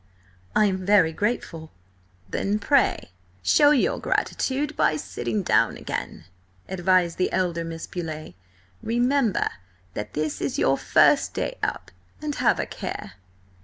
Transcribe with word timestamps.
I 0.55 0.65
am 0.65 0.83
very 0.83 1.13
grateful—" 1.13 1.69
"Then 2.27 2.57
pray 2.57 3.11
show 3.43 3.69
your 3.69 3.99
gratitude 3.99 4.75
by 4.75 4.95
sitting 4.95 5.43
down 5.43 5.77
again!" 5.77 6.25
advised 6.67 7.19
the 7.19 7.31
elder 7.31 7.63
Miss 7.63 7.85
Beauleigh. 7.85 8.33
"Remember 8.81 9.47
that 9.93 10.13
this 10.15 10.41
is 10.41 10.57
your 10.57 10.79
first 10.79 11.35
day 11.35 11.59
up, 11.61 11.91
and 12.19 12.33
have 12.33 12.59
a 12.59 12.65
care!" 12.65 13.11